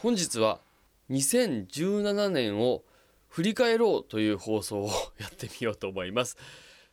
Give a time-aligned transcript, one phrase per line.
[0.00, 0.60] 本日は
[1.10, 2.84] 2017年を
[3.28, 6.36] 振り返ろうという放送をやってみようと思います。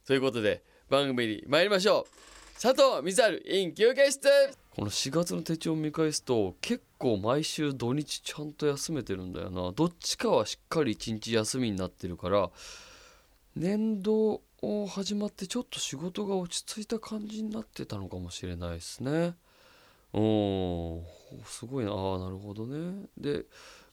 [0.07, 2.59] ということで番組に参りましょう。
[2.59, 4.27] 佐藤光晴 in 休憩室。
[4.75, 9.71] この4月の手帳を見返すと結構毎週土日ちゃんと休めてるんだよな。
[9.71, 12.49] どっちかはしっかり一日休みになってるから
[13.55, 19.35] 年度を始まってちょっと仕事が落ち着いた感じになってたのかもしれないですね。
[20.15, 21.45] うん。
[21.45, 21.91] すごいな。
[21.91, 23.07] あなるほどね。
[23.17, 23.45] で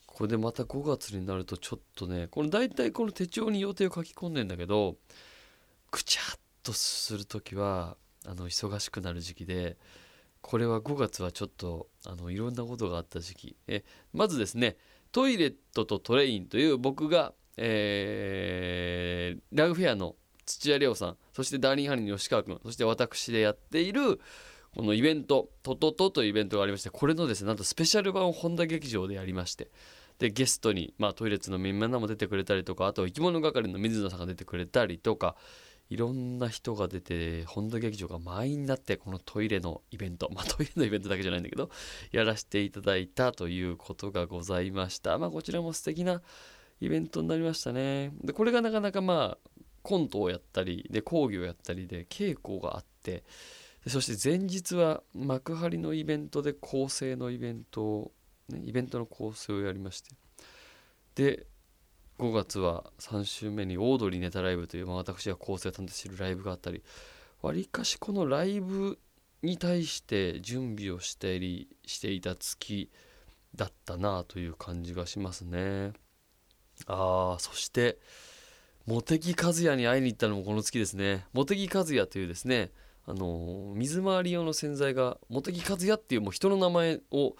[0.07, 4.97] これでまた5月になるとちょっとねこの大体この手帳に予定を書き込んでんだけど
[5.91, 9.79] くちゃっとする時はあの忙しくなる時期で
[10.43, 13.57] これは5月はちょっとあのいろんなことがあった時期。
[13.67, 14.77] えまずですね
[15.13, 20.15] トイレットとトレインという僕が、えー、ラグフェアの
[20.45, 24.21] 土屋レオさんそしてダーリンハニーの吉川君そして私でやっている
[24.75, 29.71] このイベント「トトト」というイベントがありましてこれのですねなんとスペシャル版を本田劇場でやりまして
[30.19, 35.37] でゲストに、まあ、トイレットのみんなも出てくれたりとかあと生き物係の水野さんが出てくれたりとか
[35.93, 40.31] いろんな人が出て本田劇場が満員になってこのトイレのイベント。
[40.33, 41.71] まあトイレのイベントだけじゃないんだけど
[42.13, 45.19] やらせていただいたということがございました。
[45.19, 46.23] まあこちらも素敵な
[46.81, 48.11] イベントになりましたね。
[48.25, 49.51] でこれがなかなかまあ
[49.83, 53.25] コントをやったりで講義をやったりで稽古があって
[53.89, 58.13] そして前日は幕張のイベントで構成のイベントを、
[58.49, 60.11] ね、イベントの構成をやりまして。
[61.15, 61.47] で
[62.19, 66.83] 5月は3週目にオードリーネタライブという、まあ、私が構成を担当しているライブがあったり
[67.41, 68.99] わりかしこのライブ
[69.43, 72.91] に対して準備をしたりしていた月
[73.57, 75.93] だったなという感じがしますね。
[76.87, 77.99] ああそして
[78.87, 81.27] 茂木和也に会いに行ったのもこの月ですね。
[81.33, 82.71] 茂木和也というですね
[83.07, 87.35] あの水回り用の洗剤が茂木和也っていうもう人の名前を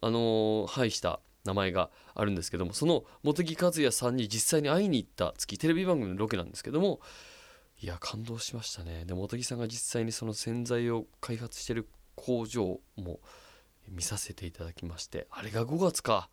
[0.00, 7.00] あの配した名前があるんですけどもその茂木和也さんに実際に会いに行った月テレビ番組のロケなんですけども
[7.80, 9.04] いや感動しましたね。
[9.04, 13.20] で茂木さんが実際にその洗剤を開発してる工場も
[13.88, 16.28] 見させていただきましてあれが5月か。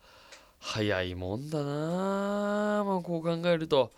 [0.57, 3.91] 早いもんだなまあこう考えると。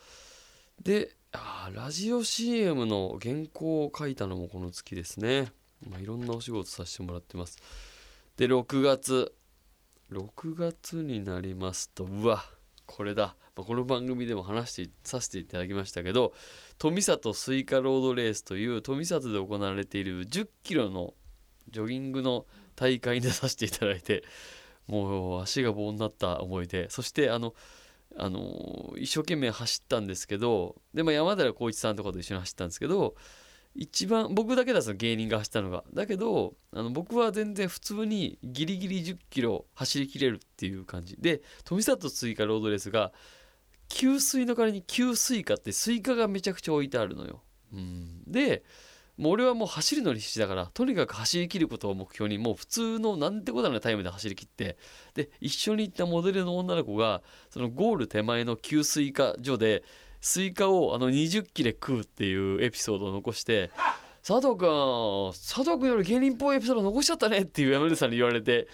[0.84, 5.52] であラジオ CM の原稿を書いたのもこの月ですね、
[5.90, 7.58] まあ、いろんなお仕事させてもらってます。
[8.38, 9.34] で6月。
[10.12, 12.46] 6月になりますとうわ
[12.86, 16.34] これだ、まあ、この番組でも話してさせていただきましたけど
[16.78, 21.14] 富里スイカロードレースという富里で行われている10キロの
[21.70, 22.46] ジョギングの
[22.78, 24.24] 大会に出させていただいて
[24.88, 27.54] もう足が棒になった思いでそしてあの
[28.18, 33.16] あの一生懸命走ったんですけどでも山寺宏一さんとかと一緒に走ったんですけど
[33.76, 35.84] 一番僕だけだその芸人が走ったのが。
[35.94, 41.16] だけどあの僕は全然普通にギリギリ10キロ走りきれるっていう感じ。
[41.20, 43.14] で富里スイカロードレースが
[43.88, 47.44] 給水の代わりに給スイカってスイカがめちゃくちゃ置いてあるのよ。
[47.72, 48.64] うん、で
[49.18, 54.78] もう俺はもう走るのに必死だからとにかく走りきることを目標にもう普通のなんてことないタイムで走りきって
[55.16, 59.84] で一緒に行ったモデルの女の子がそのゴール手前の給スイカ所で
[60.22, 63.72] スイカをあの20切れ食うっていうエピソードを残して
[64.26, 68.68] 佐藤君佐藤君より芸人っぽいエピソード残しちゃったねっていう山寺さんに言われて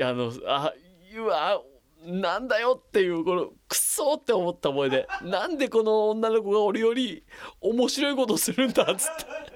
[0.00, 0.72] あのあ
[1.14, 1.60] うわ
[2.04, 7.24] なんだよっていうこのクソって思った思いでなんでこの女の子が俺より
[7.60, 9.51] 面白いことするんだっつって。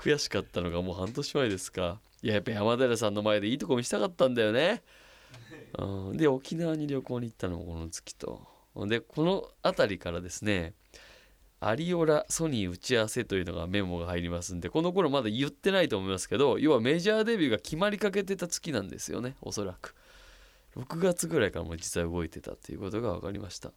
[0.00, 2.00] 悔しかったのがもう半年前ですか。
[2.22, 4.82] いややっぱ山寺さんの前でいいとこ見せたかったんだよね、
[5.78, 8.46] うん、で沖縄に旅行に行ったのもこの月と。
[8.86, 10.72] でこの辺りからですね
[11.58, 19.94] アリオラソニー打ち合わせというのがメモが入りますんでこの頃まだ言ってないと思いますけど要はメジャーデビューが決まりかけてた月なんですよねおそらく。
[20.76, 23.72] 6月ぐらいからも実は動いてたっていうことが分かりました。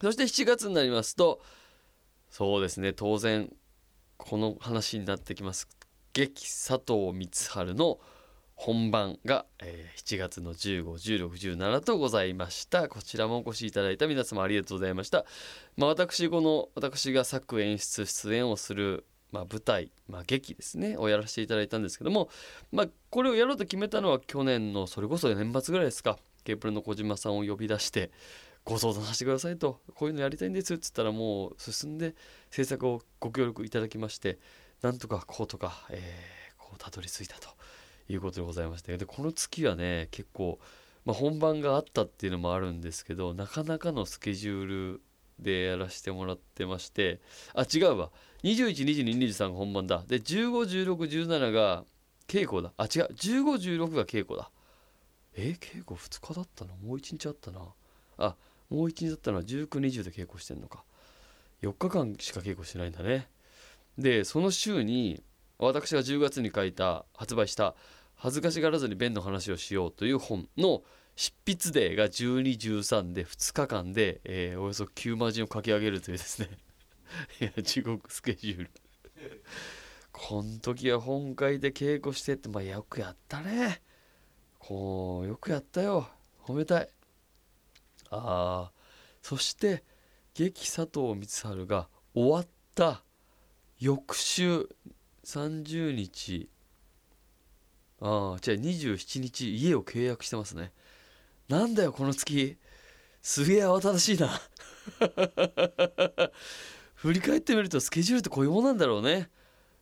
[0.00, 1.40] そして7月になりますと
[2.28, 3.50] そうですね当然
[4.24, 5.68] この話になってきます。
[6.12, 7.98] 劇佐藤光晴の
[8.54, 12.88] 本番が、えー、7月の151617とございました。
[12.88, 15.24] こちらもお越しいただいた皆様ありがとうございました、
[15.76, 20.96] まあ、私この私が作演出出演をするまあ、舞台、まあ、劇ですね。
[20.96, 22.28] をやらせていただいたんですけども、
[22.70, 26.18] まあ、これをやろうと決めたのは去年のそれこそ年末ぐらいですか。
[26.44, 28.10] ケープルの小島さんを呼び出して
[28.64, 32.14] ご相談させてくださいとこういうのやりたいんですっつったらもう進んで
[32.50, 34.38] 制作をご協力いただきまして
[34.82, 37.48] なんとかこうとか、えー、こうたどり着いたと
[38.08, 40.58] いうことでございましてでこの月はね結構、
[41.04, 45.02] まあ、本番があったっていうのもあるんですけどなかなかのスケジュール
[45.38, 47.20] でやらせてもらってまして
[47.54, 48.10] あ違うわ。
[48.44, 50.04] 212223が本番だ。
[50.06, 51.84] で151617が
[52.26, 52.72] 稽古だ。
[52.76, 53.12] あ違う。
[53.14, 54.50] 1516が稽古だ。
[55.34, 56.76] え稽古2日だったの？
[56.76, 57.60] もう1日あったな。
[58.18, 58.36] あ
[58.72, 60.82] もう1日だったのは1920で稽古してんのか。
[61.60, 63.28] 4日間しか稽古してないんだね。
[63.98, 65.22] でその週に
[65.58, 67.74] 私が10月に書いた発売した
[68.16, 70.82] 「恥ずかしがらずに弁の話をしよう」という本の
[71.16, 76.48] 執筆デーが1213で2日間で、えー、およそ9万字を書き上げるというですね。
[77.42, 78.70] いや地獄スケジュール。
[80.12, 83.82] こん時は本会で稽古してってまあよくやったね。
[84.58, 86.08] こうよくやったよ。
[86.40, 86.88] 褒めたい。
[88.12, 88.72] ああ
[89.22, 89.82] そして
[90.34, 93.02] 劇佐藤光晴が終わった
[93.78, 94.68] 翌週
[95.24, 96.48] 30日。
[98.00, 100.72] ああじゃあ27日家を契約してますね。
[101.48, 102.58] なんだよこの月。
[103.22, 104.28] すげえ慌ただしいな。
[106.94, 109.30] 振り返ってみるとスケジュールってこういうもんなんだろうね。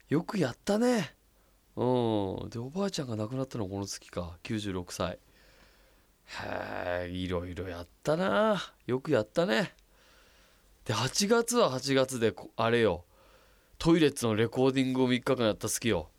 [0.08, 1.14] よくやったね。
[1.76, 2.50] うん。
[2.50, 4.38] でおばあちゃんが亡くなったのこの月か。
[4.42, 5.18] 96歳。
[6.38, 8.62] へえいろいろやったな。
[8.86, 9.74] よくやったね。
[10.84, 13.04] で8月は8月であれよ。
[13.78, 16.10] トイレッツのレコーディングを3日間やった月よ。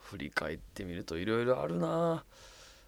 [0.00, 2.24] 振り返ってみるといろいろあるな。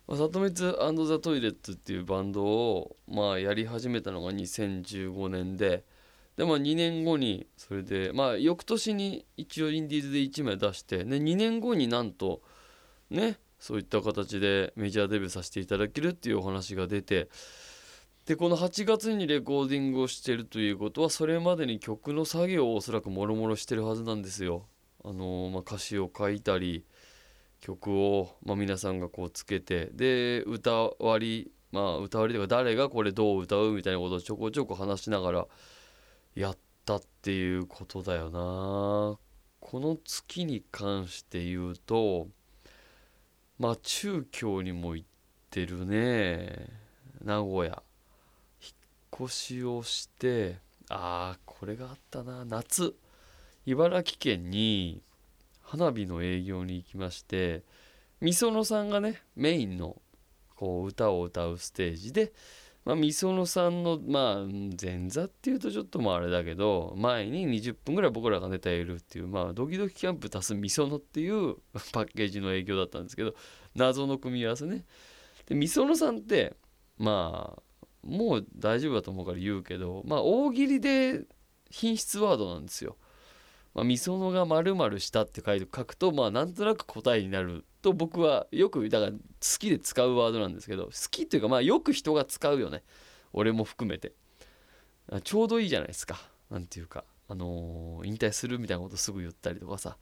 [0.08, 0.76] あサトミツ
[1.08, 5.84] ザ・トイレッツっていうバンドをまあやり始めたのが2015年で。
[6.36, 12.42] でまあ2年後にそれでまあ翌年に一応インディーズで1枚出してで2年後になんと
[13.08, 17.28] ねそういった形でメジャーデビューさせていただけるっていうお話が出て
[18.26, 24.66] でこの8月にレコーディングをしてるということはそれまでに曲の作業をおそらくもろもろしてるはずなんですよ。
[25.04, 26.84] あのー、まあ、歌詞を書いたり
[27.60, 35.46] 曲を、まあ、皆さんがこうつけてで歌割りまあ歌割りとか誰がこれどう歌うみたいなことをちょこちょこ話しながら
[36.34, 39.18] やったっていうことだよな
[39.60, 42.28] この月に関して言うと
[43.58, 45.08] まあ中京にも行っ
[45.50, 46.68] てるね。
[47.24, 47.82] 名古屋。
[48.62, 48.70] 引
[49.24, 50.58] っ越しをして。
[50.88, 52.44] ああこれがあったな。
[52.44, 52.94] 夏。
[53.64, 55.02] 茨城県に
[55.62, 57.62] 花火の営業に行きまして。
[58.20, 60.00] みそのさんがねメインの
[60.54, 62.32] こう歌を歌うステージで
[62.86, 64.46] まあ、みそのさんの、まあ、
[64.80, 71.56] 前座っていうとちょっともあれだけど、前に20分ぐらい僕らがネタやるっていう、まあ、ドキドキキャンプ足すみそのっていう
[71.92, 73.34] パッケージの営業だったんですけど、
[73.74, 74.84] 謎の組み合わせね。
[75.46, 76.54] で、みそのさんって、
[76.96, 81.26] まあ、もう大丈夫だと思うから言うけど、まあ、大喜利で
[81.70, 82.96] 品質ワードなんですよ。
[83.74, 89.18] まあ、みそのが〇〇したって書いて書くと、まあ、なんとなく答えになると僕はよくだから好
[89.58, 92.82] きで使うワードなんですけど好きっていうかまあよく人が使うよね。
[93.32, 94.12] 俺も含めて。
[95.22, 96.18] ちょうどいいじゃないですか。
[96.50, 99.96] 何ていうかあのー、引退するみたいなことすぐ言ったりとかさ。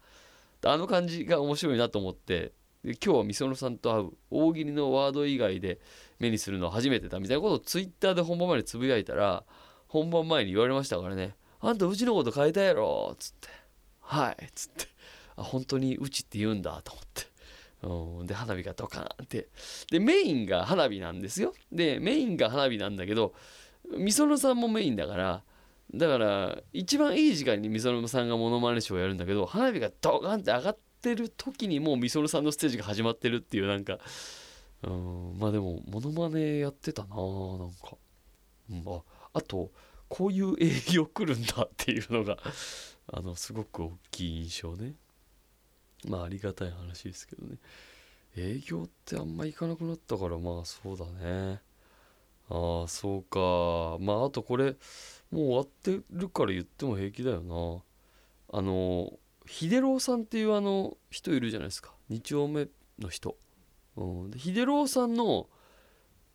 [0.63, 2.53] あの感じが面白いなと思って
[2.83, 5.79] 今日はみそのさんと会う大喜利のワード以外で
[6.17, 9.43] 目にするのは初めてだみたいなことをツイッターで本番前につぶやいたら
[9.87, 13.47] 本番前に言われましたからね「あんたうちのこと変えたやろ」っつって
[14.01, 14.85] 「はい」っつって
[15.35, 17.34] あ本当にうちって言うんだと思って。
[17.85, 19.47] うん、で花火がドカーンって。
[19.91, 21.53] でメインが花火なんですよ。
[21.71, 23.33] でメインが花火なんだけど
[23.97, 25.43] みそのさんもメインだから
[25.93, 33.99] だから一番いい時間にみそのさんがモノマネショーをやるんだけど花火がドカンって上がってる時にもうみそのさんのステージが始まってるっていうなんか
[34.81, 35.37] うん。
[35.37, 37.97] まあでもモノマネやってたななんか、
[38.71, 39.01] うん、あ
[39.33, 39.71] あと
[40.07, 42.37] こういう営業来るんだっていうのが
[43.13, 44.95] あのすごく大きい印象ね。
[46.07, 47.57] まあありがたい話ですけどね。
[48.37, 51.61] 営業ってあんま行かなくなったからまあそうだね。
[52.49, 53.97] ああそうか。
[54.03, 54.75] まああとこれ
[55.31, 58.57] もう終わってるから言っても平気だよな。
[58.57, 59.13] あの
[59.47, 61.93] 秀郎さんっていうあの人いるじゃないですか。
[62.09, 62.67] 2丁目
[62.99, 63.35] の人、
[63.95, 65.47] うん、で秀郎さんの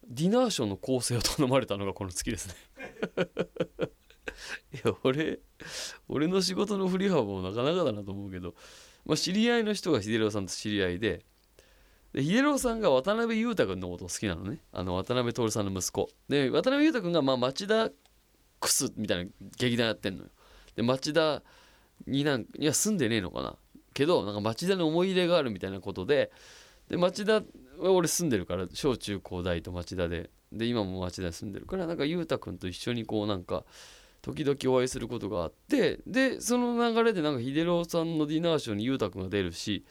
[0.08, 2.54] ディナーショーの構成を頼まれたのがこの月ですね。
[4.72, 5.40] いや俺
[6.08, 8.54] 俺の仕事の振り幅もなかなかだなと思うけど。
[9.06, 11.22] まあ、知り合いの人が秀郎さんと知り合いで
[12.12, 14.58] で秀郎さんが渡辺裕太君のこと好きなのね。
[14.72, 16.08] あの渡辺徹さんの息子。
[16.28, 17.90] で渡辺裕太君がまあ町田
[18.58, 20.30] クスみたいな劇団やってんのよ。
[20.74, 21.42] で町田
[22.06, 23.56] になんいや住んでねえのかな。
[23.94, 26.32] けどなんか町田に思い入れがあるみたいなことで
[26.88, 27.42] で町田は
[27.78, 30.30] 俺住んでるから小中高大と町田で。
[30.52, 33.64] で今も町田に住んでるからなんか裕太君と一緒にこうなんか
[34.22, 39.84] 時々お会いすることがあってでその流れでなんか秀郎さんのディナーショーに裕太君が出るし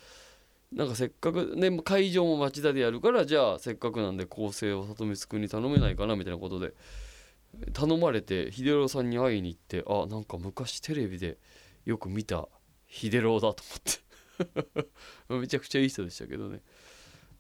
[0.71, 6.74] なんかせっかくね会場も町田でやるからじゃあせっかくなんで構成を里光君に頼めないかなみたいなことで
[7.74, 11.38] 頼まれて秀郎さんに会いに行ってあなんか昔テレビで
[11.86, 12.48] よく見た
[12.88, 14.09] 秀郎だと思って。
[15.29, 16.62] めちゃくちゃいい人でしたけどね。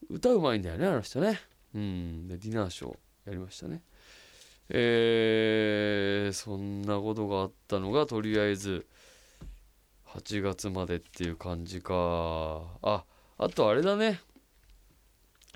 [0.09, 1.39] 歌うまいんだよねあの人ね。
[1.73, 2.27] うん。
[2.27, 3.83] でディナーショーやりましたね。
[4.69, 5.68] えー、
[6.33, 8.87] そんなことがあったのがとりあえず
[10.07, 12.63] 8月までっていう感じか。
[12.81, 13.03] あ
[13.37, 14.19] あとあれだね。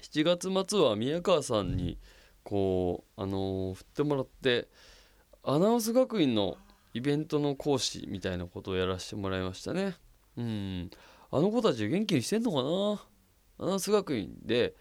[0.01, 1.97] 7月末は宮川さんに
[2.43, 4.67] こうあのー、振ってもらって
[5.43, 6.57] アナウンス学院の
[6.93, 9.95] イベントの講師みたいなことをやらせてもらいましたね。
[10.37, 10.89] うん。
[11.31, 13.65] あの子たち元気にしてんのかな？
[13.65, 14.75] アナウンス学院で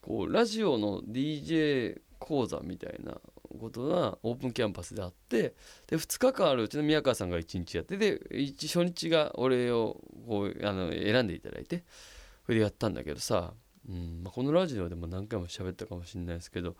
[0.00, 3.18] こうラジオの DJ 講座みたいな
[3.58, 5.54] ことがオープンキャンパスであって
[5.86, 8.20] で2日間あるうちの宮川さんが1日やってで
[8.62, 11.84] 初日が俺をこうあの選んでいただいて
[12.44, 13.52] それでやったんだけどさ、
[13.88, 16.76] うんまあ、このラジオでも何回も喋ったかもしれないですけど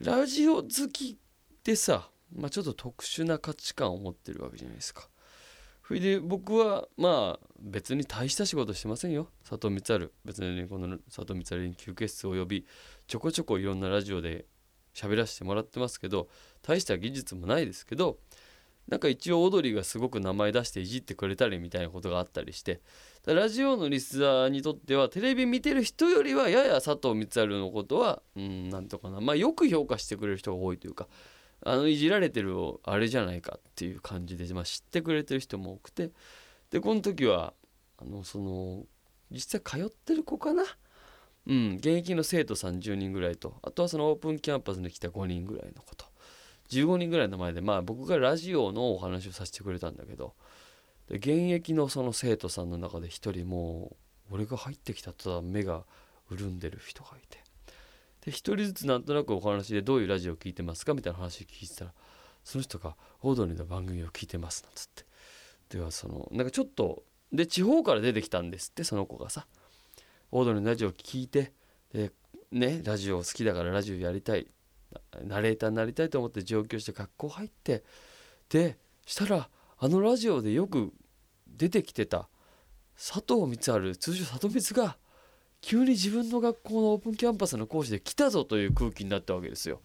[0.00, 5.08] ラジオ好きってさ、まあ、ちょっと特殊な価値観を持ってるわけじゃないですか。
[5.86, 12.66] それで僕はまあ別に大した仕事してませんよ佐藤光晴別にこの佐藤光晴に休憩室を呼び
[13.06, 14.46] ちょこちょこいろんなラジオで
[14.96, 16.28] 喋らせてもらってますけど
[16.62, 18.18] 大した技術もないですけど
[18.88, 22.80] なんか一応オードリーがすごく名前出していじってくれたりみたいなことがあったりして
[23.26, 31.08] ラジオのリスナーにとってはテレビ見てる人よりはやや佐藤光晴のことはうんなんとかなまあよく評価してくれる人が多いというか
[31.64, 36.10] あのいじられてるあれじゃないかっていう感じで、まあ、知ってくれてる人も多くて
[36.70, 37.54] でこの時は
[37.98, 38.84] あのその
[39.32, 40.62] 実際通ってる子かな？
[41.46, 46.06] うん、現役の生徒さん10人ぐらいとあとはそのオープンキャンパスに来た5人ぐらいのこと。
[46.70, 50.34] 15人ぐらいの前でまあ僕がラジオのお話をさせてくれたんだけど
[51.08, 53.96] で現役のその生徒さんの中で1人も
[54.30, 55.84] う俺が入ってきたと目が
[56.30, 57.38] 潤んでる人がいて。
[58.24, 61.92] で1人ずつなんとなくお話でどういうラジオを聞いてますかみたいな話を聞いてたら
[62.42, 65.04] その人が「オードリーの番組を聞いてます」なんつって。
[65.68, 69.46] ではそのなんかちょっとで地方から出てきたんですってその子がさ。
[70.32, 71.52] オードリーのラジオを聞いて
[71.92, 72.12] で
[72.52, 74.46] ねラジオ好きだからラジオやりたい
[75.24, 77.84] ナレーターになりたいと思って上京して学校入って
[78.48, 80.92] でしたらあのラジオでよく
[81.46, 82.28] 出てきてた
[82.96, 84.96] 佐藤光晴通称佐藤光が
[85.60, 89.80] 急に自分の学校のオープンキャンパスの講師で来たぞという空気になったわけですよ。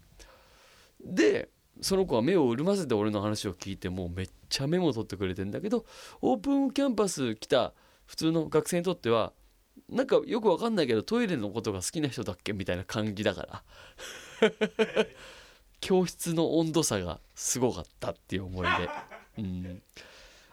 [1.03, 1.49] で
[1.81, 5.85] その子は目を潤ませて俺の話を聞いてもうめっちゃメモ取ってくれてんだけど
[6.21, 7.73] オープンキャンパス来た
[8.05, 9.33] 普通の学生にとっては
[9.89, 13.63] なんかよくわかんないけどトイレのことが好きな人だっけみたいな感じだから。
[15.81, 18.89] 教室の温度差がすごかったっていう思いで、
[19.39, 19.81] うん、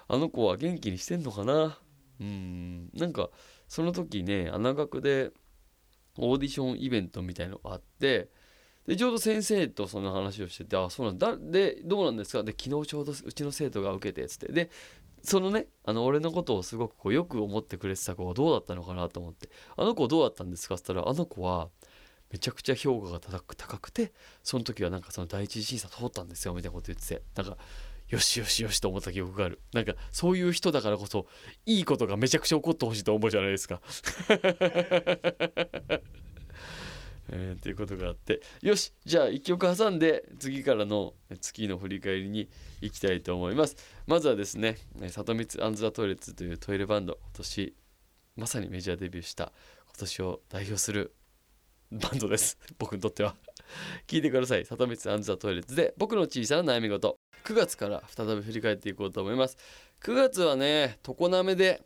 [0.08, 1.78] あの子は元気にしてんのかな？
[2.18, 2.90] うん。
[2.94, 3.28] なんか
[3.68, 5.30] その時ね穴学で
[6.16, 8.30] オーディションイベントみたいのがあって
[8.86, 11.36] でちょうど先生とその話をしてて「あそうなんだ。
[11.36, 14.50] でどうなんですか?」で昨日ちょうどうちの生徒が受けてっつって。
[14.50, 14.70] で
[15.28, 21.68] そのねあの俺のことをすごくこうよく思ってくれてた子はどうだったのかなと思って「あの子どうだったんですか?」っつったらあの子は
[22.30, 27.22] めちゃくちゃ評価が高くてその時はなんかその第一次審査通ったんですよみたいなこと言ってて。
[27.36, 27.58] なんか
[28.08, 29.60] よしよしよしと思った記憶がある。
[29.74, 31.26] なんかそういう人だからこそ
[31.66, 33.82] いいことがめちゃくちゃ起こってほしいと思うじゃないですか。
[37.30, 42.48] えー、っていうことがあってよしじゃあ1曲挟んで次からの月の振り返りに
[42.80, 43.76] 行きたいと思います。
[44.06, 44.76] まずはですね
[45.08, 47.74] サトミツ&ザ・トイレッツというトイレバンド今年
[48.36, 49.52] まさにメジャーデビューした
[49.86, 51.14] 今年を代表する
[51.90, 52.58] バンドです。
[52.78, 53.34] 僕にとっては。
[54.06, 54.64] 聞いてください。
[54.64, 57.18] サトミツ&ザ・トイレッツで僕の小さな悩み事。
[57.44, 59.56] 9月から再び振り返っていこうと思います。
[60.02, 61.82] 9月はね常滑で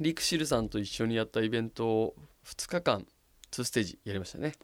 [0.00, 3.06] リクシルさんと一緒にやったイベントを2日間
[3.52, 4.54] 2ステージやりましたね。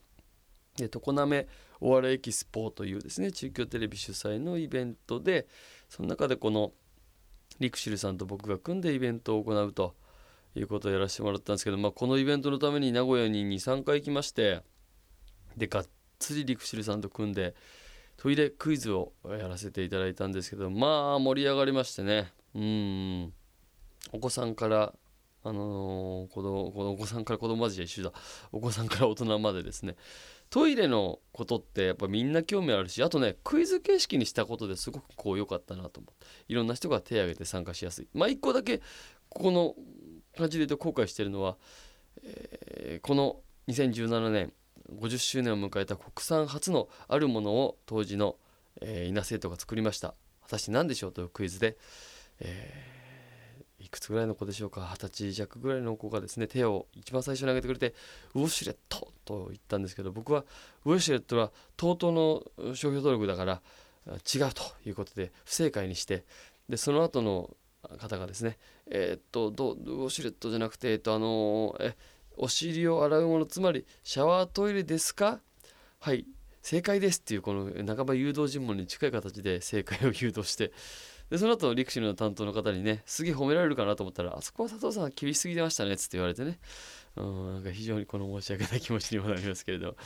[0.77, 1.47] で常滑
[1.81, 5.47] お笑いエキスポというですね中京テレビ主催のイベントで
[5.89, 6.73] その中でこの
[7.59, 9.95] リクシルさんと僕が組んでイベントを行うと
[10.55, 14.63] いうことをやらせてもらったんですけど、まあ、このイベントのために名古屋に23回行きまして
[15.57, 15.87] でがっ
[16.19, 17.55] つりリクシルさんと組んで
[18.17, 23.33] トイレクイズをやらせていただいたんですけどまあ盛り上がりましてねうん
[24.13, 24.93] お子さんから
[25.49, 28.13] あのー、子供お子さんから子供までじゃ一緒だ。
[28.53, 29.97] お子さんから大人までですね。
[30.51, 36.27] トイレのことってやっぱみんな興味あるしあとねクイズ形式にしたことですごくこう良かったなと思って。
[36.49, 38.09] いろんな人が手を挙げて参加しやすい。
[38.13, 38.79] まあ一個だけ
[39.29, 39.75] ここの
[40.37, 41.57] 感じで言うと後悔してるのは、
[42.23, 44.53] えー、この2017年
[44.95, 48.37] 50周年を迎えた国産初のあるものを当時の、
[48.81, 50.15] えー、稲生徒が作りました。
[50.43, 51.77] 果たして何でしょうというクイズで、
[52.41, 52.98] えー
[53.89, 54.83] いくつぐらいの子でしょうか？
[54.93, 57.95] 二十歳弱ぐらいの子がですね手を一番最初に挙げてくれて
[58.35, 60.45] ウォシュレットと言ったんですけど僕は
[60.85, 62.43] ウォシュレットは TOTO の
[62.75, 63.63] 商標登録だから
[64.07, 66.25] 違うということで不正解にして
[66.69, 67.57] でその後の
[67.99, 68.59] 方がですね
[68.91, 71.95] えー、っとどウォシュレットじゃなくてえっとあのえ
[72.37, 75.41] お尻を洗うものつまりシャワートイレですか？
[75.99, 76.27] はい
[76.61, 80.73] 正解ですっていうこの半ば誘導尋問に近い形で正解を誘導して
[81.31, 86.59] でその後リクシルの担当の方にねすげえ褒められるかなと思ったらあそこは佐藤さん厳しすぎてましたねっつって言われてね。
[87.17, 89.97] うんなんか非常にこの申し訳ない気持ちにもなりますけれど。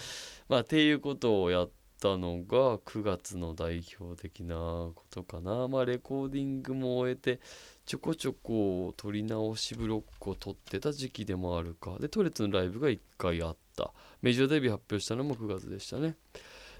[0.48, 5.68] まあっていうことをやったのが9月の代表的なことかな。
[5.68, 7.40] まあレコーディングも終えて
[7.84, 11.98] ちょこちょこ撮り直しブロックを撮ってた時期でもあるか。
[12.00, 13.92] でトレッツのライブが1回あった。
[14.22, 16.16] メジャーデビュー発表したのも9月でしたね。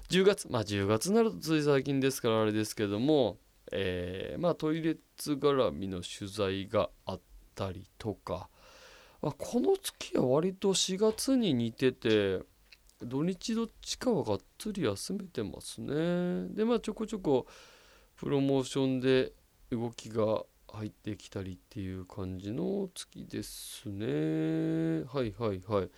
[0.09, 3.37] 10月まあ10月になるとつい最近ですからあれですけども
[3.71, 7.21] えー、まあトイレッツ絡みの取材があっ
[7.55, 8.49] たりとか、
[9.21, 12.41] まあ、この月は割と4月に似てて
[13.01, 16.47] 土日どっちかはがっつり休めてますね。
[16.49, 17.47] でまあちょこちょこ
[18.15, 19.33] プロモーションで
[19.71, 25.03] 動きが入ってきたりっていう感じの月ですね。
[25.05, 25.89] はいはいはい。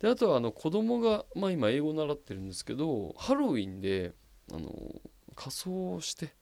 [0.00, 4.12] であとはあの子供がまあ今英語習ってるんですけどハロウィンで
[4.52, 4.70] あの
[5.34, 6.34] 仮装して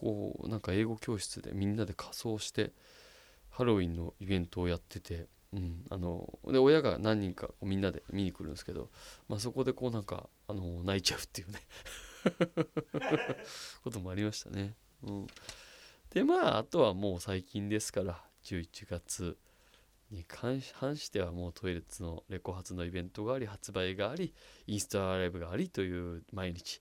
[0.00, 2.72] こうなんか英語教室でみんなで仮装して
[3.50, 8.88] ハロウィンのイベントをやってて、うん、あので親が何人かみんなで見に来るんですけど、
[9.28, 11.60] まあ、そこでこうなんかあの泣いちゃうっていうね。
[13.84, 14.74] こともありましたね。
[15.02, 15.26] うん、
[16.10, 19.36] でまああとはもう最近ですから11月
[20.10, 24.34] に関してはもうトイレッツのレコ発のイベントがあり発売があり
[24.66, 26.80] インスタライブがありという毎日。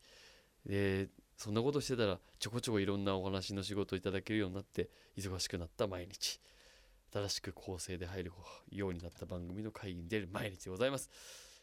[0.65, 1.09] で
[1.39, 6.37] そんなことしてたらちょこちょこいろんなお話の仕事をいただけるようになって忙しくなった毎日
[7.13, 8.31] 新しく構成で入る
[8.69, 11.09] ようになった番組の会議に出る毎日でございます。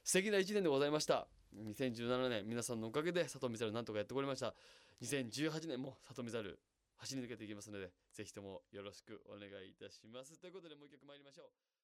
[0.03, 1.29] 素敵な1年でございました。
[1.55, 4.55] 2017年皆さんのおかげで佐藤美猿なんとかやってこれました。
[5.03, 6.59] 2018年も佐藤美猿
[6.97, 10.41] 走り抜けていきますのでぜひともよろしくお願いいたします。
[10.41, 11.76] ということでもう一曲参りましょう。